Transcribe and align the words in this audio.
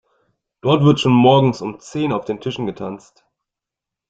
Dort 0.61 0.81
wird 0.83 0.99
schon 0.99 1.11
morgens 1.13 1.61
um 1.61 1.79
zehn 1.79 2.11
auf 2.11 2.25
den 2.25 2.41
Tischen 2.41 2.65
getanzt. 2.65 3.23